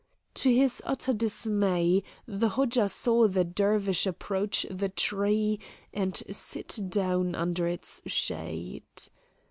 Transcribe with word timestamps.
To 0.33 0.51
his 0.51 0.81
utter 0.83 1.13
dismay, 1.13 2.01
the 2.27 2.49
Hodja 2.49 2.89
saw 2.89 3.27
the 3.27 3.43
Dervish 3.43 4.07
approach 4.07 4.65
the 4.67 4.89
tree 4.89 5.59
and 5.93 6.23
sit 6.31 6.79
down 6.89 7.35
under 7.35 7.67
its 7.67 8.01
shade. 8.07 8.83